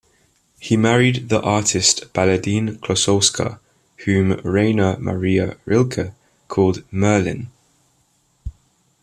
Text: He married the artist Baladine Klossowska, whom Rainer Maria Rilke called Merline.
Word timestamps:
He 0.59 0.75
married 0.77 1.29
the 1.29 1.39
artist 1.43 2.11
Baladine 2.11 2.79
Klossowska, 2.79 3.59
whom 4.05 4.31
Rainer 4.43 4.97
Maria 4.97 5.57
Rilke 5.65 6.15
called 6.47 6.83
Merline. 6.91 7.51